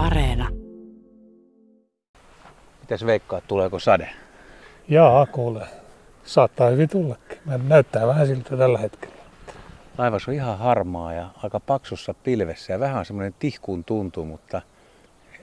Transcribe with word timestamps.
Areena. 0.00 0.48
Mitäs 2.80 3.06
veikkaat, 3.06 3.44
tuleeko 3.48 3.78
sade? 3.78 4.10
Jaa, 4.88 5.26
kuule. 5.26 5.66
Saattaa 6.24 6.70
hyvin 6.70 6.88
tullakin. 6.88 7.38
Näyttää 7.68 8.06
vähän 8.06 8.26
siltä 8.26 8.56
tällä 8.56 8.78
hetkellä. 8.78 9.14
Laivas 9.98 10.28
on 10.28 10.34
ihan 10.34 10.58
harmaa 10.58 11.12
ja 11.12 11.28
aika 11.42 11.60
paksussa 11.60 12.14
pilvessä 12.14 12.72
ja 12.72 12.80
vähän 12.80 13.04
semmoinen 13.04 13.34
tihkuun 13.38 13.84
tuntuu, 13.84 14.24
mutta 14.24 14.62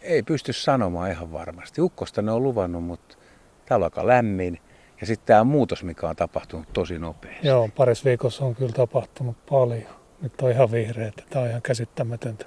ei 0.02 0.24
pysty 0.24 0.54
sanomaan 0.54 1.12
ihan 1.12 1.32
varmasti. 1.32 1.82
Ukkosta 1.82 2.21
ne 2.21 2.32
on 2.32 2.44
luvannut, 2.44 2.84
mutta 2.84 3.18
täällä 3.66 3.84
on 3.84 3.92
aika 3.94 4.08
lämmin. 4.08 4.60
Ja 5.02 5.08
sitten 5.08 5.28
tämä 5.28 5.44
muutos, 5.44 5.84
mikä 5.84 6.10
on 6.10 6.16
tapahtunut 6.16 6.74
tosi 6.74 7.00
nopeasti. 7.00 7.48
Joo, 7.48 7.70
paris 7.78 8.05
viikossa 8.05 8.46
on 8.46 8.55
kyllä 8.55 8.74
tapahtunut 8.74 9.38
paljon. 9.50 9.96
Nyt 10.21 10.42
on 10.42 10.52
ihan 10.52 10.71
vihreä, 10.71 11.12
tämä 11.30 11.44
on 11.44 11.50
ihan 11.50 11.62
käsittämätöntä. 11.62 12.46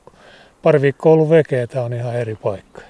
Pari 0.62 0.80
viikkoa 0.80 1.12
ollut 1.12 1.30
vekeä, 1.30 1.66
tämä 1.66 1.84
on 1.84 1.92
ihan 1.92 2.14
eri 2.14 2.34
paikka. 2.34 2.80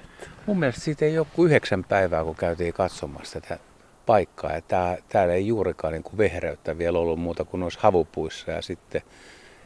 Mun 0.45 0.59
mielestä 0.59 0.81
siitä 0.81 1.05
ei 1.05 1.19
ole 1.19 1.27
kuin 1.35 1.45
yhdeksän 1.45 1.83
päivää, 1.83 2.23
kun 2.23 2.35
käytiin 2.35 2.73
katsomassa 2.73 3.41
tätä 3.41 3.57
paikkaa. 4.05 4.51
Ja 4.51 4.61
tää, 4.61 4.97
täällä 5.09 5.33
ei 5.33 5.47
juurikaan 5.47 5.93
niin 5.93 6.03
kuin 6.03 6.17
vehreyttä 6.17 6.77
vielä 6.77 6.99
ollut 6.99 7.19
muuta 7.19 7.45
kuin 7.45 7.59
noissa 7.59 7.79
havupuissa 7.83 8.51
ja 8.51 8.61
sitten 8.61 9.01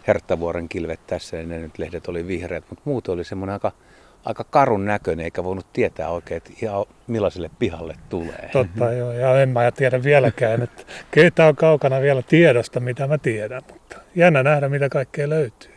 Herttavuoren 0.08 0.70
kilvet 0.70 1.00
tässä, 1.08 1.38
niin 1.38 1.50
ne 1.50 1.60
nyt 1.60 1.78
lehdet 1.78 2.08
oli 2.08 2.28
vihreät, 2.28 2.64
mutta 2.70 2.82
muuten 2.86 3.14
oli 3.14 3.24
semmoinen 3.24 3.54
aika, 3.54 3.72
aika 4.26 4.44
karun 4.44 4.86
näköinen, 4.86 5.24
eikä 5.24 5.44
voinut 5.44 5.74
tietää 5.74 6.10
oikein, 6.10 6.38
että 6.38 6.52
ihan 6.62 6.86
millaiselle 7.08 7.50
pihalle 7.60 7.96
tulee. 8.10 8.50
Totta 8.52 8.94
joo, 8.94 9.12
ja 9.12 9.42
en 9.42 9.50
mä 9.50 9.72
tiedä 9.72 10.04
vieläkään, 10.04 10.62
että 10.62 10.84
keitä 11.12 11.46
on 11.46 11.56
kaukana 11.56 12.02
vielä 12.02 12.22
tiedosta, 12.22 12.80
mitä 12.80 13.08
mä 13.08 13.18
tiedän, 13.18 13.62
mutta 13.72 13.98
jännä 14.16 14.44
nähdä, 14.44 14.70
mitä 14.70 14.90
kaikkea 14.90 15.30
löytyy, 15.30 15.75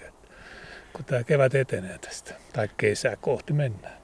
kun 0.98 1.04
tämä 1.04 1.24
kevät 1.24 1.54
etenee 1.54 1.98
tästä, 1.98 2.34
tai 2.52 2.68
kesää 2.76 3.16
kohti 3.16 3.52
mennään. 3.52 3.98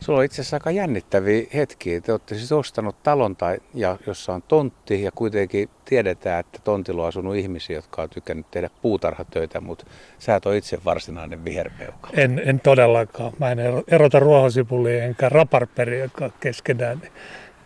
Sulla 0.00 0.18
on 0.18 0.24
itse 0.24 0.40
asiassa 0.42 0.56
aika 0.56 0.70
jännittäviä 0.70 1.46
hetkiä. 1.54 2.00
Te 2.00 2.12
olette 2.12 2.34
siis 2.34 2.52
ostanut 2.52 3.02
talon, 3.02 3.36
tai, 3.36 3.58
ja, 3.74 3.98
jossa 4.06 4.34
on 4.34 4.42
tontti, 4.42 5.02
ja 5.02 5.12
kuitenkin 5.12 5.68
tiedetään, 5.84 6.40
että 6.40 6.58
tontilla 6.64 7.02
on 7.02 7.08
asunut 7.08 7.36
ihmisiä, 7.36 7.76
jotka 7.76 8.02
on 8.02 8.10
tykännyt 8.10 8.50
tehdä 8.50 8.70
puutarhatöitä, 8.82 9.60
mutta 9.60 9.86
sä 10.18 10.36
et 10.36 10.46
ole 10.46 10.56
itse 10.56 10.78
varsinainen 10.84 11.44
viherpeuka. 11.44 12.10
En, 12.16 12.42
en 12.44 12.60
todellakaan. 12.60 13.32
Mä 13.38 13.50
en 13.50 13.58
erota 13.88 14.18
ruohosipulia 14.18 15.04
enkä 15.04 15.28
raparperia 15.28 16.08
keskenään. 16.40 16.98
Niin 16.98 17.12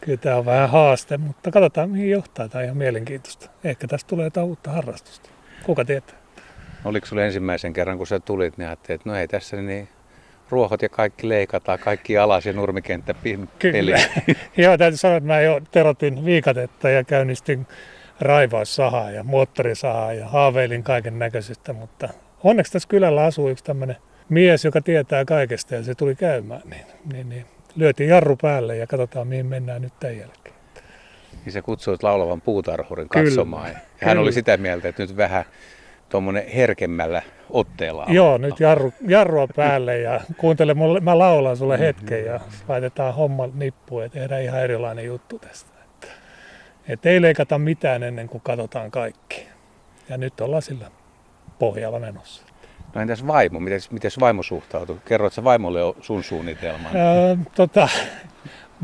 kyllä 0.00 0.19
tämä 0.19 0.36
on 0.36 0.47
vähän 0.47 0.70
haaste, 0.70 1.16
mutta 1.16 1.50
katsotaan 1.50 1.91
mihin 1.91 2.10
johtaa. 2.10 2.48
Tämä 2.48 2.60
on 2.60 2.64
ihan 2.64 2.77
mielenkiintoista. 2.77 3.50
Ehkä 3.64 3.88
tästä 3.88 4.08
tulee 4.08 4.27
jotain 4.27 4.47
uutta 4.47 4.70
harrastusta. 4.70 5.31
Kuka 5.64 5.84
tietää? 5.84 6.25
Oliko 6.84 7.06
sulle 7.06 7.27
ensimmäisen 7.27 7.72
kerran, 7.72 7.98
kun 7.98 8.06
sä 8.06 8.20
tulit, 8.20 8.58
niin 8.58 8.69
ajattelit, 8.69 9.00
että 9.00 9.10
no 9.10 9.16
ei 9.16 9.28
tässä 9.28 9.56
niin 9.56 9.88
ruohot 10.50 10.82
ja 10.82 10.88
kaikki 10.88 11.28
leikataan, 11.28 11.78
kaikki 11.78 12.19
alas 12.19 12.46
ja 12.46 12.52
nurmikenttä 12.52 13.14
peli. 13.62 13.92
Joo, 14.56 14.78
täytyy 14.78 14.97
sanoa, 14.97 15.16
että 15.16 15.27
mä 15.27 15.41
jo 15.41 15.60
terotin 15.70 16.24
viikatetta 16.24 16.91
ja 16.91 17.04
käynnistin 17.04 17.66
raivaussahaa 18.20 19.10
ja 19.10 19.24
moottorisahaa 19.24 20.12
ja 20.12 20.28
haaveilin 20.28 20.82
kaiken 20.82 21.19
näköisestä, 21.19 21.72
mutta 21.72 22.08
onneksi 22.44 22.72
tässä 22.72 22.88
kylällä 22.88 23.24
asuu 23.24 23.48
yksi 23.48 23.64
tämmöinen 23.64 23.97
mies, 24.28 24.64
joka 24.64 24.80
tietää 24.80 25.24
kaikesta 25.24 25.74
ja 25.74 25.82
se 25.82 25.94
tuli 25.94 26.14
käymään, 26.14 26.62
niin, 26.64 26.86
niin, 27.12 27.28
niin 27.28 27.47
lyötiin 27.77 28.08
jarru 28.08 28.36
päälle 28.36 28.77
ja 28.77 28.86
katsotaan 28.86 29.28
mihin 29.28 29.47
mennään 29.47 29.82
nyt 29.82 29.92
tämän 30.00 30.19
jälkeen. 30.19 30.56
Niin 31.44 31.52
se 31.52 31.62
kutsuit 31.62 32.02
laulavan 32.02 32.41
puutarhurin 32.41 33.08
katsomaan 33.08 33.66
Kyllä. 33.66 33.78
ja 34.00 34.06
hän 34.06 34.12
Kyllä. 34.12 34.22
oli 34.22 34.32
sitä 34.32 34.56
mieltä, 34.56 34.88
että 34.88 35.02
nyt 35.02 35.16
vähän 35.16 35.44
tuommoinen 36.08 36.48
herkemmällä 36.48 37.22
otteella. 37.50 38.06
Joo, 38.08 38.38
nyt 38.38 38.60
jarru, 38.60 38.92
jarrua 39.08 39.46
päälle 39.56 39.98
ja 39.98 40.20
kuuntele, 40.36 40.74
mulle, 40.74 41.00
mä 41.00 41.18
laulan 41.18 41.56
sulle 41.56 41.78
hetken 41.78 42.24
ja 42.24 42.40
laitetaan 42.68 43.14
homma 43.14 43.48
nippuun 43.54 44.02
ja 44.02 44.08
tehdään 44.08 44.42
ihan 44.42 44.60
erilainen 44.60 45.04
juttu 45.04 45.38
tästä. 45.38 45.70
Että, 45.84 46.06
et 46.88 47.06
ei 47.06 47.22
leikata 47.22 47.58
mitään 47.58 48.03
ennen 48.03 48.28
kuin 48.28 48.41
katsotaan 48.41 48.91
kaikki. 48.91 49.47
Ja 50.08 50.19
nyt 50.19 50.41
ollaan 50.41 50.62
sillä 50.62 50.91
pohjalla 51.58 51.98
menossa. 51.98 52.42
No 52.94 53.00
entäs 53.00 53.26
vaimo? 53.26 53.60
Miten, 53.60 53.81
miten 53.91 54.10
vaimo 54.20 54.42
suhtautuu? 54.42 54.98
Kerroit 55.04 55.32
sä 55.32 55.44
vaimolle 55.44 55.81
jo 55.81 55.97
sun 56.00 56.25
suunnitelman? 56.25 56.97
Öö, 56.97 57.36
tota, 57.54 57.88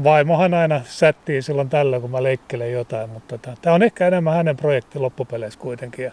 vaimohan 0.04 0.54
aina 0.54 0.80
sättii 0.84 1.42
silloin 1.42 1.68
tällä, 1.68 2.00
kun 2.00 2.10
mä 2.10 2.22
leikkelen 2.22 2.72
jotain, 2.72 3.10
mutta 3.10 3.38
tota, 3.38 3.56
tämä 3.62 3.74
on 3.74 3.82
ehkä 3.82 4.06
enemmän 4.06 4.34
hänen 4.34 4.56
projekti 4.56 4.98
loppupeleissä 4.98 5.60
kuitenkin. 5.60 6.04
Ja 6.04 6.12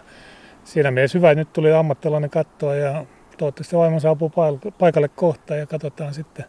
siinä 0.70 0.90
mielessä 0.90 1.18
hyvä, 1.18 1.30
että 1.30 1.40
nyt 1.40 1.52
tuli 1.52 1.72
ammattilainen 1.72 2.30
kattoa 2.30 2.74
ja 2.74 3.04
toivottavasti 3.38 3.76
vaimo 3.76 4.00
saapuu 4.00 4.32
paikalle 4.78 5.08
kohta 5.08 5.54
ja 5.54 5.66
katsotaan 5.66 6.14
sitten, 6.14 6.44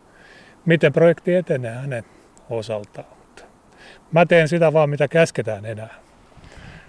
miten 0.65 0.93
projekti 0.93 1.35
etenee 1.35 1.71
hänen 1.71 2.03
osaltaan. 2.49 3.07
Mä 4.11 4.25
teen 4.25 4.47
sitä 4.47 4.73
vaan, 4.73 4.89
mitä 4.89 5.07
käsketään 5.07 5.65
enää. 5.65 5.95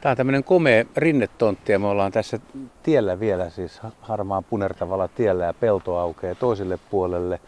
Tämä 0.01 0.11
on 0.11 0.17
tämmöinen 0.17 0.45
komea 0.45 0.85
rinnetontti 0.97 1.73
ja 1.73 1.79
me 1.79 1.87
ollaan 1.87 2.13
tässä 2.13 2.39
tiellä 2.83 3.21
vielä, 3.21 3.51
siis 3.51 3.81
harmaan 4.01 4.45
punertavalla 4.45 5.09
tiellä 5.09 5.45
ja 5.45 5.55
pelto 5.55 5.97
aukeaa 5.97 6.35
toiselle 6.35 6.79
puolelle. 6.91 7.41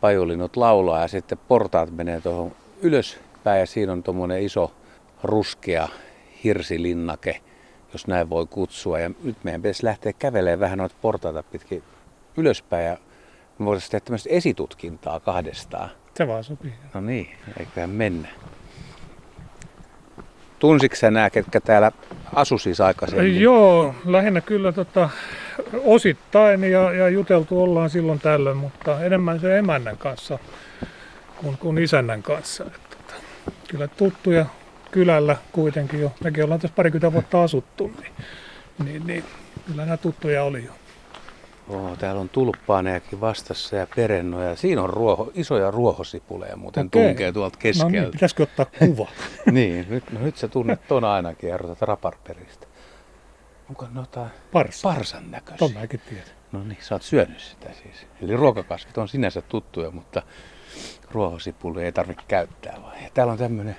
Pajulinut 0.00 0.56
laulaa 0.56 1.00
ja 1.00 1.08
sitten 1.08 1.38
portaat 1.48 1.90
menee 1.90 2.20
tuohon 2.20 2.52
ylöspäin 2.82 3.60
ja 3.60 3.66
siinä 3.66 3.92
on 3.92 4.02
tuommoinen 4.02 4.42
iso 4.42 4.72
ruskea 5.22 5.88
hirsilinnake 6.44 7.40
jos 7.94 8.06
näin 8.06 8.30
voi 8.30 8.46
kutsua. 8.46 8.98
Ja 8.98 9.10
nyt 9.22 9.36
meidän 9.44 9.62
pitäisi 9.62 9.84
lähteä 9.84 10.12
kävelemään 10.12 10.60
vähän 10.60 10.78
noita 10.78 10.94
portaita 11.02 11.42
pitkin 11.42 11.82
ylöspäin 12.36 12.86
ja 12.86 12.96
me 13.58 13.66
voitaisiin 13.66 13.90
tehdä 13.90 14.04
tämmöistä 14.04 14.28
esitutkintaa 14.32 15.20
kahdestaan. 15.20 15.90
Se 16.14 16.28
vaan 16.28 16.44
sopii. 16.44 16.72
No 16.94 17.00
niin, 17.00 17.28
eiköhän 17.58 17.90
mennä. 17.90 18.28
Tunsitko 20.58 20.96
sä 20.96 21.10
nämä, 21.10 21.30
ketkä 21.30 21.60
täällä 21.60 21.92
asu 22.34 22.58
siis 22.58 22.80
aikaisemmin? 22.80 23.40
Joo, 23.40 23.94
lähinnä 24.04 24.40
kyllä 24.40 24.72
tota, 24.72 25.10
osittain 25.84 26.64
ja, 26.64 26.92
ja 26.92 27.08
juteltu 27.08 27.62
ollaan 27.62 27.90
silloin 27.90 28.20
tällöin, 28.20 28.56
mutta 28.56 29.04
enemmän 29.04 29.40
se 29.40 29.58
emännän 29.58 29.96
kanssa 29.98 30.38
kuin, 31.36 31.58
kuin 31.58 31.78
isännän 31.78 32.22
kanssa. 32.22 32.64
Et, 32.64 32.90
tota, 32.90 33.14
kyllä 33.68 33.88
tuttuja 33.88 34.46
kylällä 34.94 35.36
kuitenkin 35.52 36.00
jo. 36.00 36.12
Mekin 36.24 36.44
ollaan 36.44 36.60
tässä 36.60 36.74
parikymmentä 36.76 37.12
vuotta 37.12 37.42
asuttu, 37.42 37.92
niin, 38.00 38.12
niin, 38.84 39.06
niin 39.06 39.24
kyllä 39.66 39.84
nämä 39.84 39.96
tuttuja 39.96 40.44
oli 40.44 40.64
jo. 40.64 40.72
Oh, 41.68 41.98
täällä 41.98 42.20
on 42.20 42.28
tulppaanejakin 42.28 43.20
vastassa 43.20 43.76
ja 43.76 43.86
perennoja. 43.96 44.56
Siinä 44.56 44.82
on 44.82 44.90
ruoho, 44.90 45.30
isoja 45.34 45.70
ruohosipuleja 45.70 46.56
muuten 46.56 46.86
Okei. 46.86 47.06
tunkee 47.06 47.32
tuolta 47.32 47.58
keskeltä. 47.58 47.96
No 47.96 48.00
niin, 48.02 48.10
pitäisikö 48.10 48.42
ottaa 48.42 48.66
kuva? 48.78 49.08
niin, 49.50 49.86
nyt, 49.88 50.12
no 50.12 50.20
nyt 50.20 50.36
sä 50.36 50.48
tunnet 50.48 50.88
ton 50.88 51.04
ainakin 51.04 51.50
ja 51.50 51.56
rotat 51.56 51.82
raparperistä. 51.82 52.66
Onko 53.68 53.86
jotain 53.94 54.30
Parsa. 54.52 54.88
parsan 54.88 55.30
näköisiä? 55.30 55.58
Ton 55.58 55.72
mäkin 55.80 56.00
tiedän. 56.08 56.28
No 56.52 56.64
niin, 56.64 56.78
sä 56.80 56.94
oot 56.94 57.02
syönyt 57.02 57.40
sitä 57.40 57.70
siis. 57.82 58.06
Eli 58.22 58.36
ruokakasvit 58.36 58.98
on 58.98 59.08
sinänsä 59.08 59.42
tuttuja, 59.42 59.90
mutta 59.90 60.22
ruohosipuli 61.10 61.84
ei 61.84 61.92
tarvitse 61.92 62.24
käyttää. 62.28 62.76
Vai? 62.82 63.02
Ja 63.02 63.10
täällä 63.14 63.32
on 63.32 63.38
tämmöinen 63.38 63.76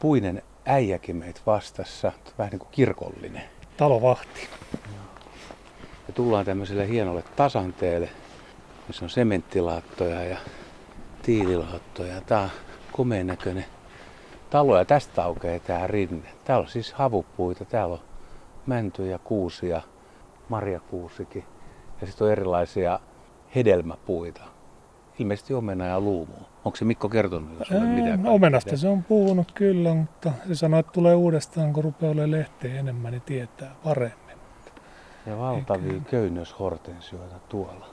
puinen 0.00 0.42
äijäkin 0.66 1.16
meitä 1.16 1.40
vastassa, 1.46 2.12
vähän 2.38 2.50
niin 2.50 2.58
kuin 2.58 2.70
kirkollinen. 2.70 3.42
Talovahti. 3.76 4.48
Ja 6.08 6.14
tullaan 6.14 6.44
tämmöiselle 6.44 6.88
hienolle 6.88 7.24
tasanteelle, 7.36 8.08
missä 8.88 9.04
on 9.04 9.10
sementtilaattoja 9.10 10.24
ja 10.24 10.36
tiililaattoja. 11.22 12.20
Tää 12.20 12.40
on 12.40 12.50
komeen 12.92 13.26
näköinen 13.26 13.64
talo 14.50 14.78
ja 14.78 14.84
tästä 14.84 15.24
aukeaa 15.24 15.58
tää 15.58 15.86
rinne. 15.86 16.28
Täällä 16.44 16.62
on 16.62 16.70
siis 16.70 16.92
havupuita, 16.92 17.64
täällä 17.64 17.92
on 17.92 18.00
mäntyjä, 18.66 19.18
kuusia, 19.18 19.82
marjakuusikin 20.48 21.44
ja 22.00 22.06
sitten 22.06 22.24
on 22.24 22.32
erilaisia 22.32 23.00
hedelmäpuita 23.54 24.59
ilmeisesti 25.20 25.54
omena 25.54 25.86
ja 25.86 26.00
luumu. 26.00 26.32
Onko 26.64 26.76
se 26.76 26.84
Mikko 26.84 27.08
kertonut 27.08 27.58
jo 27.58 27.64
sulle 27.64 27.86
mitään? 27.86 28.26
Omenasta 28.26 28.76
se 28.76 28.88
on 28.88 29.02
puhunut 29.02 29.52
kyllä, 29.52 29.94
mutta 29.94 30.32
se 30.48 30.54
sanoi, 30.54 30.80
että 30.80 30.92
tulee 30.92 31.14
uudestaan, 31.14 31.72
kun 31.72 31.84
rupeaa 31.84 32.12
olemaan 32.12 32.30
lehteä 32.30 32.80
enemmän, 32.80 33.12
niin 33.12 33.22
tietää 33.22 33.74
paremmin. 33.84 34.36
Ja 35.26 35.38
valtavia 35.38 35.92
Eikä... 35.92 36.10
köynnöshortensioita 36.10 37.38
tuolla. 37.48 37.86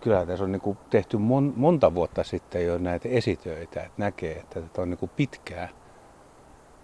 Kyllä 0.00 0.26
tässä 0.26 0.44
on 0.44 0.52
niin 0.52 0.78
tehty 0.90 1.16
mon, 1.16 1.52
monta 1.56 1.94
vuotta 1.94 2.24
sitten 2.24 2.66
jo 2.66 2.78
näitä 2.78 3.08
esitöitä, 3.08 3.82
että 3.82 3.94
näkee, 3.96 4.32
että 4.32 4.60
tätä 4.60 4.82
on 4.82 4.90
niin 4.90 5.10
pitkää 5.16 5.68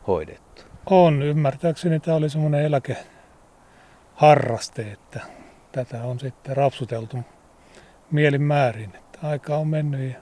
hoidettu. 0.07 0.63
On, 0.91 1.23
ymmärtääkseni 1.23 2.01
tämä 2.01 2.17
oli 2.17 2.31
semmoinen 2.31 2.65
eläkeharraste, 2.65 4.93
että 4.93 5.21
tätä 5.73 6.05
on 6.05 6.21
sitten 6.21 6.57
rapsuteltu 6.57 7.17
mielin 8.11 8.43
määrin 8.43 8.93
aika 9.23 9.57
on 9.57 9.69
mennyt 9.69 10.13
ja 10.13 10.17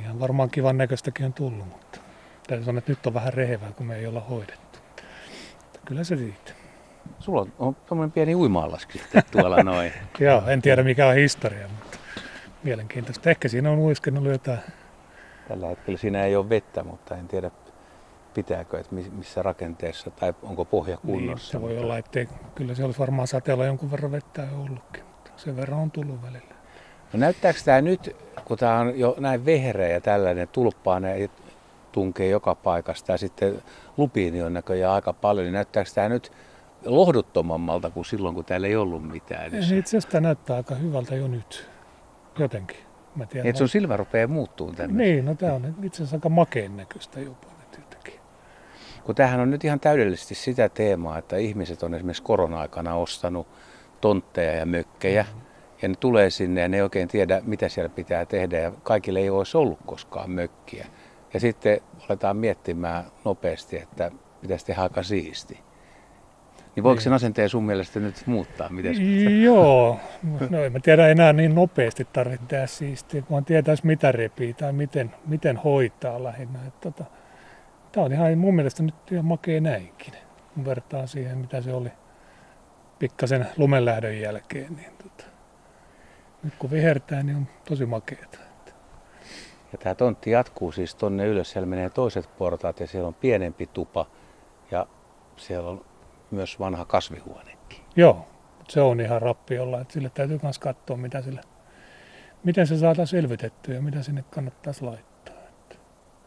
ihan 0.00 0.20
varmaan 0.20 0.50
kivan 0.50 0.78
näköistäkin 0.78 1.26
on 1.26 1.32
tullut, 1.32 1.68
mutta 1.68 2.00
täytyy 2.46 2.64
sanoa, 2.64 2.78
että 2.78 2.92
nyt 2.92 3.06
on 3.06 3.14
vähän 3.14 3.32
rehevää, 3.34 3.72
kun 3.72 3.86
me 3.86 3.96
ei 3.96 4.06
olla 4.06 4.20
hoidettu. 4.20 4.78
Mutta 5.62 5.80
kyllä 5.84 6.04
se 6.04 6.14
riittää. 6.14 6.54
Sulla 7.18 7.40
on, 7.40 7.52
on 7.58 7.74
tuommoinen 7.74 8.12
pieni 8.12 8.34
uimaallaskin 8.34 9.00
tuolla 9.30 9.62
noin. 9.72 9.92
Joo, 10.18 10.42
en 10.46 10.62
tiedä 10.62 10.82
mikä 10.82 11.06
on 11.06 11.14
historia, 11.14 11.68
mutta 11.68 11.98
mielenkiintoista. 12.64 13.30
Ehkä 13.30 13.48
siinä 13.48 13.70
on 13.70 13.78
uiskennellut 13.78 14.32
jotain. 14.32 14.58
Tällä 15.48 15.66
hetkellä 15.68 15.98
siinä 15.98 16.24
ei 16.24 16.36
ole 16.36 16.48
vettä, 16.48 16.84
mutta 16.84 17.16
en 17.16 17.28
tiedä 17.28 17.50
pitääkö, 18.34 18.80
että 18.80 18.94
missä 18.94 19.42
rakenteessa 19.42 20.10
tai 20.10 20.34
onko 20.42 20.64
pohja 20.64 20.98
Niin, 21.02 21.14
kunnossa. 21.18 21.50
se 21.52 21.60
voi 21.60 21.78
olla, 21.78 21.98
että 21.98 22.20
kyllä 22.54 22.74
se 22.74 22.84
olisi 22.84 22.98
varmaan 22.98 23.28
sateella 23.28 23.64
jonkun 23.66 23.90
verran 23.90 24.12
vettä 24.12 24.46
ollutkin, 24.58 25.04
mutta 25.04 25.30
sen 25.36 25.56
verran 25.56 25.78
on 25.80 25.90
tullut 25.90 26.22
välillä. 26.22 26.54
No 27.12 27.18
näyttääkö 27.18 27.58
tämä 27.64 27.80
nyt, 27.80 28.16
kun 28.44 28.58
tämä 28.58 28.78
on 28.78 28.98
jo 28.98 29.16
näin 29.18 29.44
vehreä 29.44 29.88
ja 29.88 30.00
tällainen 30.00 30.48
tulppainen 30.48 31.30
tunkee 31.92 32.28
joka 32.28 32.54
paikasta 32.54 33.12
ja 33.12 33.18
sitten 33.18 33.62
lupiini 33.96 34.42
on 34.42 34.52
näköjään 34.52 34.94
aika 34.94 35.12
paljon, 35.12 35.44
niin 35.44 35.52
näyttääkö 35.52 35.90
tämä 35.94 36.08
nyt 36.08 36.32
lohduttomammalta 36.84 37.90
kuin 37.90 38.04
silloin, 38.04 38.34
kun 38.34 38.44
täällä 38.44 38.66
ei 38.66 38.76
ollut 38.76 39.08
mitään? 39.12 39.54
Itse 39.54 39.78
asiassa 39.78 40.08
tämä 40.08 40.20
näyttää 40.20 40.56
aika 40.56 40.74
hyvältä 40.74 41.14
jo 41.14 41.28
nyt, 41.28 41.70
jotenkin. 42.38 42.76
Mä 43.14 43.26
tiedän, 43.26 43.44
Niin, 43.44 43.50
että 43.50 43.58
sun 43.58 43.68
silmä 43.68 43.96
rupeaa 43.96 44.28
muuttumaan 44.28 44.76
tänne. 44.76 45.04
Niin, 45.04 45.24
no 45.24 45.34
tämä 45.34 45.52
on 45.52 45.74
itse 45.82 45.96
asiassa 45.96 46.16
aika 46.16 46.28
makeen 46.28 46.76
näköistä 46.76 47.20
jopa 47.20 47.46
nyt 47.60 47.78
jotenkin. 47.84 48.20
Kun 49.04 49.14
tämähän 49.14 49.40
on 49.40 49.50
nyt 49.50 49.64
ihan 49.64 49.80
täydellisesti 49.80 50.34
sitä 50.34 50.68
teemaa, 50.68 51.18
että 51.18 51.36
ihmiset 51.36 51.82
on 51.82 51.94
esimerkiksi 51.94 52.22
korona-aikana 52.22 52.94
ostanut 52.94 53.46
tontteja 54.00 54.54
ja 54.54 54.66
mökkejä. 54.66 55.22
Mm-hmm. 55.22 55.47
Ja 55.82 55.88
ne 55.88 55.94
tulee 56.00 56.30
sinne 56.30 56.60
ja 56.60 56.68
ne 56.68 56.76
ei 56.76 56.82
oikein 56.82 57.08
tiedä, 57.08 57.42
mitä 57.44 57.68
siellä 57.68 57.88
pitää 57.88 58.26
tehdä. 58.26 58.58
Ja 58.58 58.72
kaikille 58.82 59.18
ei 59.18 59.30
olisi 59.30 59.56
ollut 59.56 59.78
koskaan 59.86 60.30
mökkiä. 60.30 60.86
Ja 61.34 61.40
sitten 61.40 61.80
aletaan 62.08 62.36
miettimään 62.36 63.04
nopeasti, 63.24 63.76
että 63.76 64.10
pitäisi 64.40 64.66
tehdä 64.66 64.82
aika 64.82 65.02
siisti. 65.02 65.58
Niin 66.76 66.84
voiko 66.84 67.00
sen 67.00 67.12
asenteen 67.12 67.48
sun 67.48 67.64
mielestä 67.64 68.00
nyt 68.00 68.22
muuttaa? 68.26 68.68
Miten 68.68 69.42
Joo, 69.42 70.00
no 70.50 70.64
en 70.64 70.72
mä 70.72 70.80
tiedä 70.80 71.08
enää 71.08 71.32
niin 71.32 71.54
nopeasti 71.54 72.04
tarvitse 72.12 72.46
tehdä 72.46 72.66
siistiä, 72.66 73.22
kun 73.22 73.44
tietäisi 73.44 73.86
mitä 73.86 74.12
repii 74.12 74.54
tai 74.54 74.72
miten, 74.72 75.14
miten 75.26 75.56
hoitaa 75.56 76.22
lähinnä. 76.24 76.58
Että 76.66 76.90
tota, 76.90 77.04
Tämä 77.92 78.06
on 78.06 78.12
ihan 78.12 78.38
mun 78.38 78.54
mielestä 78.54 78.82
nyt 78.82 78.94
ihan 79.12 79.24
makea 79.24 79.60
näinkin, 79.60 80.14
kun 80.54 80.64
vertaa 80.64 81.06
siihen 81.06 81.38
mitä 81.38 81.62
se 81.62 81.72
oli 81.72 81.88
pikkasen 82.98 83.46
lumenlähdön 83.56 84.20
jälkeen. 84.20 84.76
Niin 84.76 84.92
tota, 85.02 85.24
nyt 86.42 86.54
kun 86.58 86.70
vihertää, 86.70 87.22
niin 87.22 87.36
on 87.36 87.46
tosi 87.68 87.86
makeeta. 87.86 88.38
Ja 89.72 89.78
tämä 89.78 89.94
tontti 89.94 90.30
jatkuu 90.30 90.72
siis 90.72 90.94
tonne 90.94 91.26
ylös, 91.26 91.50
siellä 91.50 91.66
menee 91.66 91.90
toiset 91.90 92.36
portaat 92.38 92.80
ja 92.80 92.86
siellä 92.86 93.08
on 93.08 93.14
pienempi 93.14 93.66
tupa 93.66 94.06
ja 94.70 94.86
siellä 95.36 95.70
on 95.70 95.84
myös 96.30 96.60
vanha 96.60 96.84
kasvihuonekin. 96.84 97.80
Joo, 97.96 98.28
se 98.68 98.80
on 98.80 99.00
ihan 99.00 99.22
rappiolla, 99.22 99.80
että 99.80 99.92
sille 99.92 100.10
täytyy 100.10 100.40
myös 100.42 100.58
katsoa, 100.58 100.96
mitä 100.96 101.22
sille, 101.22 101.40
miten 102.44 102.66
se 102.66 102.78
saadaan 102.78 103.06
selvitettyä 103.06 103.74
ja 103.74 103.82
mitä 103.82 104.02
sinne 104.02 104.24
kannattaisi 104.30 104.84
laittaa. 104.84 105.18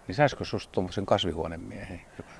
Niin 0.08 0.16
saisiko 0.16 0.46
susta 0.46 0.72
tuommoisen 0.72 1.06
kasvihuonemiehen, 1.06 2.02
vähän 2.18 2.31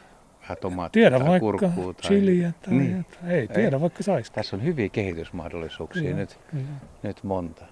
tomaattia 0.56 1.02
tiedä 1.02 1.20
tai 1.20 1.28
vaikka 1.28 1.40
kurkkuu 1.40 1.94
tai... 1.94 2.02
chiliä 2.10 2.54
tai 2.62 2.74
Niin. 2.74 2.92
niin. 2.92 3.06
Ei, 3.28 3.48
tiedä 3.48 3.76
Ei. 3.76 3.82
vaikka 3.82 4.04
saisi. 4.04 4.34
Tässä 4.34 4.56
on 4.56 4.64
hyviä 4.64 4.90
kehitysmahdollisuuksia 4.90 6.04
Kyllä, 6.04 6.16
nyt, 6.16 6.40
kyllä. 6.52 6.64
nyt 7.04 7.24
monta. 7.24 7.66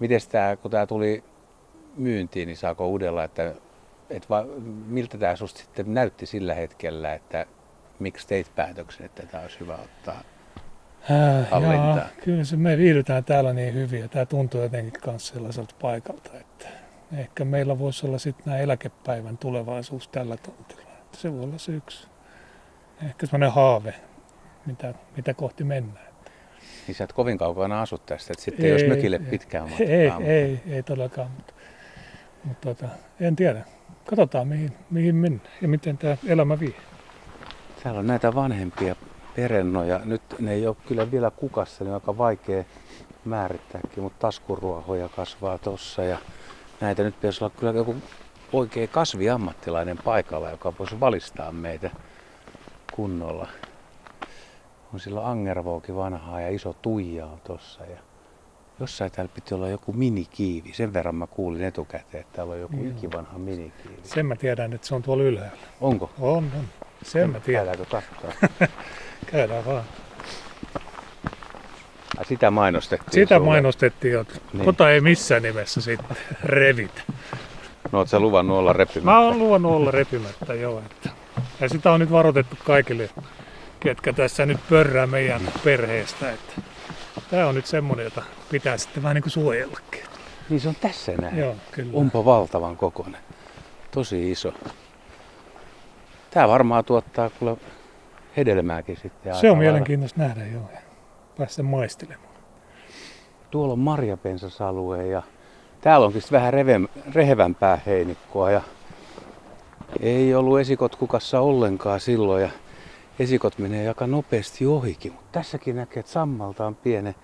Miten 0.00 0.20
tämä, 0.30 0.56
kun 0.56 0.70
tämä 0.70 0.86
tuli 0.86 1.24
myyntiin, 1.96 2.46
niin 2.46 2.56
saako 2.56 2.88
uudella, 2.88 3.24
että, 3.24 3.54
että 4.10 4.28
va, 4.30 4.44
miltä 4.86 5.18
tämä 5.18 5.36
susta 5.36 5.60
sitten 5.60 5.94
näytti 5.94 6.26
sillä 6.26 6.54
hetkellä, 6.54 7.14
että 7.14 7.46
miksi 7.98 8.28
teit 8.28 8.54
päätöksen, 8.54 9.06
että 9.06 9.22
tämä 9.26 9.42
olisi 9.42 9.60
hyvä 9.60 9.74
ottaa 9.74 10.22
Äh, 11.10 11.50
hallintaan? 11.50 11.96
jaa, 11.96 12.06
kyllä 12.24 12.44
se, 12.44 12.56
me 12.56 12.76
viihdytään 12.76 13.24
täällä 13.24 13.52
niin 13.52 13.74
hyvin 13.74 14.00
ja 14.00 14.08
tämä 14.08 14.26
tuntuu 14.26 14.60
jotenkin 14.60 15.00
myös 15.06 15.28
sellaiselta 15.28 15.74
paikalta, 15.80 16.30
että 16.40 16.68
ehkä 17.16 17.44
meillä 17.44 17.78
voisi 17.78 18.06
olla 18.06 18.18
sitten 18.18 18.42
nämä 18.46 18.58
eläkepäivän 18.58 19.38
tulevaisuus 19.38 20.08
tällä 20.08 20.36
tontilla. 20.36 20.89
Että 21.10 21.18
se 21.22 21.32
voi 21.32 21.42
olla 21.42 21.58
se 21.58 21.72
yksi, 21.72 22.08
ehkä 23.06 23.26
semmoinen 23.26 23.52
haave, 23.52 23.94
mitä, 24.66 24.94
mitä 25.16 25.34
kohti 25.34 25.64
mennään. 25.64 26.06
Niin 26.86 26.94
sä 26.94 27.04
et 27.04 27.12
kovin 27.12 27.38
kaukana 27.38 27.82
asut 27.82 28.06
tästä, 28.06 28.32
että 28.32 28.44
sitten 28.44 28.66
ei, 28.66 28.72
olisi 28.72 28.88
mökille 28.88 29.18
pitkään 29.18 29.68
matkaa. 29.68 29.86
Ei, 29.86 30.10
mutta- 30.10 30.24
ei, 30.24 30.60
ei 30.68 30.82
todellakaan, 30.82 31.30
mutta, 31.30 31.52
mutta 32.44 32.74
tota, 32.74 32.88
en 33.20 33.36
tiedä. 33.36 33.64
Katsotaan 34.06 34.48
mihin, 34.48 34.72
mihin 34.90 35.16
mennään 35.16 35.50
ja 35.62 35.68
miten 35.68 35.98
tämä 35.98 36.16
elämä 36.26 36.60
vie. 36.60 36.72
Täällä 37.82 38.00
on 38.00 38.06
näitä 38.06 38.34
vanhempia 38.34 38.96
perennoja. 39.36 40.00
Nyt 40.04 40.22
ne 40.38 40.52
ei 40.52 40.66
ole 40.66 40.76
kyllä 40.88 41.10
vielä 41.10 41.30
kukassa, 41.30 41.84
niin 41.84 41.88
on 41.88 41.94
aika 41.94 42.18
vaikea 42.18 42.64
määrittääkin, 43.24 44.02
mutta 44.02 44.18
taskuruohoja 44.18 45.08
kasvaa 45.08 45.58
tossa 45.58 46.02
ja 46.04 46.18
näitä 46.80 47.02
nyt 47.02 47.14
pitäisi 47.14 47.44
olla 47.44 47.54
kyllä 47.58 47.72
joku 47.72 47.96
oikea 48.52 48.86
kasviammattilainen 48.86 49.98
paikalla, 50.04 50.50
joka 50.50 50.72
voisi 50.78 51.00
valistaa 51.00 51.52
meitä 51.52 51.90
kunnolla. 52.92 53.48
On 54.94 55.00
sillä 55.00 55.28
Angervoukin 55.28 55.96
vanhaa 55.96 56.40
ja 56.40 56.48
iso 56.48 56.76
tuija 56.82 57.26
on 57.26 57.40
tossa 57.44 57.84
ja 57.84 57.98
jossain 58.80 59.12
täällä 59.12 59.32
piti 59.34 59.54
olla 59.54 59.68
joku 59.68 59.92
minikiivi. 59.92 60.72
Sen 60.72 60.92
verran 60.92 61.14
mä 61.14 61.26
kuulin 61.26 61.62
etukäteen, 61.64 62.20
että 62.20 62.36
täällä 62.36 62.54
on 62.54 62.60
joku 62.60 62.76
Joo. 62.76 62.90
ikivanha 62.90 63.38
minikiivi. 63.38 63.96
Sen 64.02 64.26
mä 64.26 64.36
tiedän, 64.36 64.72
että 64.72 64.86
se 64.86 64.94
on 64.94 65.02
tuolla 65.02 65.22
ylhäällä. 65.22 65.56
Onko? 65.80 66.10
On, 66.20 66.36
on. 66.36 66.64
Sen 67.02 67.30
mä 67.30 67.40
tiedän. 67.40 67.66
Käydäänkö 67.66 68.00
katsoa? 68.20 68.48
Käydään 69.32 69.64
vaan. 69.64 69.84
Ai, 72.18 72.24
sitä 72.24 72.50
mainostettiin 72.50 73.12
Sitä 73.12 73.34
sulle. 73.34 73.46
mainostettiin 73.48 74.12
jo. 74.14 74.24
Niin. 74.52 74.64
Tota 74.64 74.90
ei 74.90 75.00
missään 75.00 75.42
nimessä 75.42 75.80
sitten 75.80 76.16
revitä. 76.44 77.02
No 77.92 77.98
oot 77.98 78.08
sä 78.08 78.20
luvannut 78.20 78.58
olla 78.58 78.72
repimättä? 78.72 79.10
Mä 79.10 79.20
oon 79.20 79.38
luvannut 79.38 79.72
olla 79.72 79.90
repimättä 79.90 80.54
joo. 80.54 80.78
Että. 80.78 81.10
Ja 81.60 81.68
sitä 81.68 81.92
on 81.92 82.00
nyt 82.00 82.10
varoitettu 82.10 82.56
kaikille, 82.64 83.10
ketkä 83.80 84.12
tässä 84.12 84.46
nyt 84.46 84.58
pörrää 84.68 85.06
meidän 85.06 85.40
perheestä. 85.64 86.32
Että 86.32 86.52
Tämä 87.30 87.46
on 87.46 87.54
nyt 87.54 87.66
semmoinen, 87.66 88.04
jota 88.04 88.22
pitää 88.50 88.76
sitten 88.76 89.02
vähän 89.02 89.14
niin 89.14 89.22
kuin 89.22 89.30
suojellakin. 89.30 90.02
Niin 90.48 90.60
se 90.60 90.68
on 90.68 90.74
tässä 90.80 91.12
näin. 91.12 91.38
Joo, 91.38 91.56
kyllä. 91.70 91.90
Onpa 91.94 92.24
valtavan 92.24 92.76
kokoinen. 92.76 93.20
Tosi 93.90 94.30
iso. 94.30 94.52
Tää 96.30 96.48
varmaan 96.48 96.84
tuottaa 96.84 97.30
kyllä 97.30 97.56
hedelmääkin 98.36 98.96
sitten. 98.96 99.34
Se 99.34 99.50
on 99.50 99.58
mielenkiintoista 99.58 100.20
nähdä, 100.20 100.46
joo. 100.46 100.70
Päästä 101.38 101.62
maistelemaan. 101.62 102.34
Tuolla 103.50 103.72
on 103.72 103.78
marjapensasalue 103.78 105.06
ja 105.06 105.22
täällä 105.80 106.06
onkin 106.06 106.22
vähän 106.32 106.52
reve, 106.52 106.80
rehevämpää 107.14 107.80
heinikkoa 107.86 108.50
ja 108.50 108.62
ei 110.00 110.34
ollut 110.34 110.60
esikot 110.60 110.96
kukassa 110.96 111.40
ollenkaan 111.40 112.00
silloin 112.00 112.42
ja 112.42 112.50
esikot 113.18 113.58
menee 113.58 113.88
aika 113.88 114.06
nopeasti 114.06 114.66
ohikin. 114.66 115.12
Mutta 115.12 115.28
tässäkin 115.32 115.76
näkee, 115.76 116.00
että 116.00 116.12
sammalta 116.12 116.66
on 116.66 116.74
pienen 116.74 117.14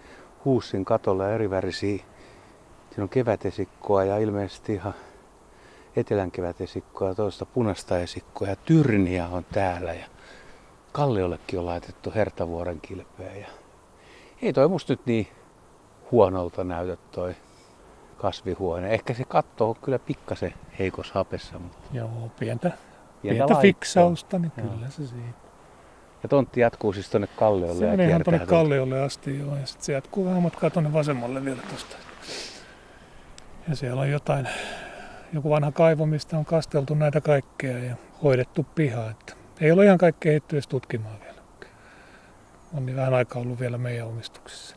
huussin 0.44 0.84
katolla 0.84 1.24
ja 1.24 1.34
eri 1.34 1.50
värisiä. 1.50 2.04
Siinä 2.88 3.02
on 3.02 3.08
kevätesikkoa 3.08 4.04
ja 4.04 4.18
ilmeisesti 4.18 4.74
ihan 4.74 4.94
etelän 5.96 6.30
kevätesikkoa 6.30 7.08
ja 7.08 7.14
toista 7.14 7.46
punaista 7.46 7.98
esikkoa 7.98 8.48
ja 8.48 8.56
tyrniä 8.56 9.28
on 9.28 9.44
täällä 9.52 9.94
ja 9.94 10.06
Kalliollekin 10.92 11.58
on 11.58 11.66
laitettu 11.66 12.12
Hertavuoren 12.14 12.80
kilpeä 12.80 13.36
ja 13.36 13.46
ei 14.42 14.52
toi 14.52 14.68
musta 14.68 14.92
nyt 14.92 15.06
niin 15.06 15.28
huonolta 16.10 16.64
näytä 16.64 16.96
toi 17.10 17.34
kasvihuone. 18.16 18.94
Ehkä 18.94 19.14
se 19.14 19.24
katto 19.24 19.68
on 19.68 19.76
kyllä 19.82 19.98
pikkasen 19.98 20.54
heikos 20.78 21.12
hapessa, 21.12 21.58
mutta 21.58 21.78
Joo, 21.92 22.08
pientä, 22.38 22.70
pientä 23.22 23.46
pientä 23.46 23.54
fiksausta, 23.54 24.38
niin 24.38 24.52
Joo. 24.56 24.66
kyllä 24.66 24.90
se 24.90 25.06
siinä. 25.06 25.32
Ja 26.22 26.28
tontti 26.28 26.60
jatkuu 26.60 26.92
siis 26.92 27.10
tonne 27.10 27.26
Kalliolle 27.26 27.74
Se 27.74 27.84
ja 27.84 27.90
menee 27.90 28.08
ihan 28.08 28.22
tuonne 28.24 28.46
kalliolle 28.46 29.00
asti 29.00 29.38
joo, 29.38 29.56
ja 29.56 29.66
sitten 29.66 29.84
se 29.84 29.92
jatkuu 29.92 30.26
vähän 30.26 30.42
matkaa 30.42 30.70
tuonne 30.70 30.92
vasemmalle 30.92 31.44
vielä 31.44 31.60
tuosta. 31.68 31.96
Ja 33.68 33.76
siellä 33.76 34.00
on 34.00 34.10
jotain, 34.10 34.48
joku 35.32 35.50
vanha 35.50 35.72
kaivo, 35.72 36.06
mistä 36.06 36.38
on 36.38 36.44
kasteltu 36.44 36.94
näitä 36.94 37.20
kaikkea 37.20 37.78
ja 37.78 37.96
hoidettu 38.22 38.66
piha. 38.74 39.10
Että 39.10 39.32
ei 39.60 39.72
ole 39.72 39.84
ihan 39.84 39.98
kaikkea 39.98 40.32
ehditty 40.32 40.56
edes 40.56 40.68
tutkimaan 40.68 41.20
vielä. 41.20 41.36
On 42.76 42.86
niin 42.86 42.96
vähän 42.96 43.14
aikaa 43.14 43.42
ollut 43.42 43.60
vielä 43.60 43.78
meidän 43.78 44.06
omistuksessa. 44.06 44.76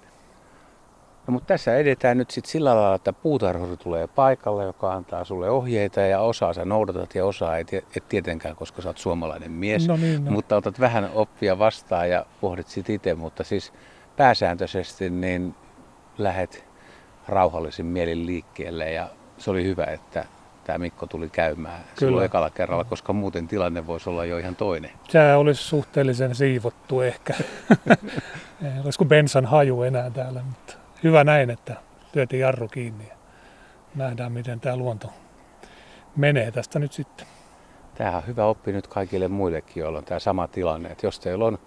No, 1.30 1.34
mutta 1.34 1.48
tässä 1.48 1.78
edetään 1.78 2.18
nyt 2.18 2.32
sitten 2.32 2.52
sillä 2.52 2.76
lailla, 2.76 2.96
että 2.96 3.14
puutarhuri 3.14 3.78
tulee 3.78 4.08
paikalle, 4.08 4.64
joka 4.64 4.94
antaa 4.94 5.24
sulle 5.24 5.50
ohjeita 5.50 6.02
ja 6.02 6.20
osaa 6.20 6.54
sä 6.54 6.66
noudatat 6.66 7.16
ja 7.16 7.26
osaa 7.26 7.58
et, 7.58 7.74
et 7.74 8.10
tietenkään, 8.10 8.56
koska 8.56 8.82
sä 8.82 8.90
oot 8.90 8.98
suomalainen 8.98 9.52
mies. 9.52 9.88
No 9.88 9.98
niin, 9.98 10.26
no. 10.26 10.32
Mutta 10.32 10.56
otat 10.56 10.80
vähän 10.80 11.10
oppia 11.14 11.60
vastaan 11.60 12.10
ja 12.10 12.26
pohdit 12.42 12.68
sit 12.68 12.90
itse, 12.90 13.14
mutta 13.14 13.44
siis 13.44 13.74
pääsääntöisesti 14.18 15.10
niin 15.10 15.56
lähet 16.18 16.66
rauhallisin 17.28 17.86
mielin 17.86 18.26
liikkeelle 18.26 18.92
ja 18.92 19.08
se 19.38 19.52
oli 19.52 19.64
hyvä, 19.64 19.84
että 19.84 20.26
tämä 20.64 20.78
Mikko 20.78 21.08
tuli 21.08 21.30
käymään 21.30 21.84
silloin 21.98 22.14
Kyllä. 22.14 22.26
ekalla 22.26 22.50
kerralla, 22.50 22.84
koska 22.84 23.14
muuten 23.14 23.48
tilanne 23.48 23.88
voisi 23.88 24.10
olla 24.10 24.26
jo 24.26 24.38
ihan 24.38 24.56
toinen. 24.56 24.92
Tämä 25.12 25.38
olisi 25.38 25.64
suhteellisen 25.64 26.36
siivottu 26.36 27.02
ehkä. 27.02 27.34
ei 28.64 28.80
olisi 28.84 28.98
kuin 28.98 29.08
bensan 29.08 29.46
haju 29.46 29.82
enää 29.82 30.10
täällä, 30.10 30.42
mutta 30.44 30.69
hyvä 31.04 31.24
näin, 31.24 31.50
että 31.50 31.76
lyötiin 32.14 32.40
jarru 32.40 32.68
kiinni 32.68 33.08
ja 33.08 33.16
nähdään 33.96 34.32
miten 34.32 34.60
tämä 34.60 34.78
luonto 34.78 35.08
menee 36.16 36.52
tästä 36.52 36.80
nyt 36.80 36.94
sitten. 36.94 37.28
Tämähän 37.96 38.22
on 38.22 38.28
hyvä 38.28 38.46
oppi 38.46 38.72
nyt 38.72 38.88
kaikille 38.88 39.28
muillekin, 39.28 39.82
joilla 39.82 39.98
on 39.98 40.06
tämä 40.06 40.20
sama 40.20 40.48
tilanne. 40.48 40.90
Että 40.90 41.08
jos 41.08 41.20
teillä 41.20 41.46
on 41.46 41.60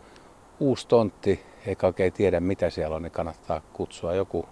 uusi 0.60 0.88
tontti, 0.88 1.46
eikä 1.66 1.86
oikein 1.86 2.12
tiedä 2.12 2.40
mitä 2.40 2.70
siellä 2.70 2.96
on, 2.96 3.02
niin 3.02 3.12
kannattaa 3.12 3.60
kutsua 3.72 4.14
joku, 4.14 4.48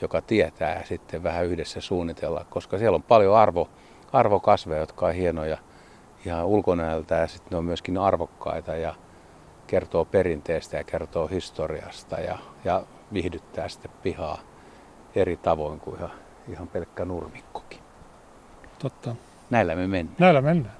joka 0.00 0.22
tietää 0.22 0.78
ja 0.78 0.86
sitten 0.86 1.22
vähän 1.22 1.46
yhdessä 1.46 1.80
suunnitella, 1.80 2.46
koska 2.50 2.78
siellä 2.78 2.96
on 2.96 3.02
paljon 3.02 3.36
arvo, 3.36 3.68
arvokasveja, 4.12 4.80
jotka 4.80 5.06
on 5.06 5.14
hienoja 5.14 5.58
ihan 6.26 6.46
ulkonäöltä 6.46 7.14
ja 7.14 7.26
sitten 7.26 7.50
ne 7.50 7.56
on 7.56 7.64
myöskin 7.64 7.98
arvokkaita 7.98 8.76
ja 8.76 8.94
kertoo 9.66 10.04
perinteestä 10.04 10.76
ja 10.76 10.84
kertoo 10.84 11.26
historiasta 11.26 12.20
ja, 12.20 12.38
ja 12.64 12.82
viihdyttää 13.12 13.68
sitten 13.68 13.90
pihaa 14.02 14.38
eri 15.14 15.36
tavoin 15.36 15.80
kuin 15.80 15.96
ihan, 15.96 16.10
ihan 16.48 16.68
pelkkä 16.68 17.04
nurmikkokin. 17.04 17.78
Totta. 18.78 19.16
Näillä 19.50 19.76
me 19.76 19.86
mennään. 19.86 20.16
Näillä 20.18 20.40
mennään. 20.40 20.76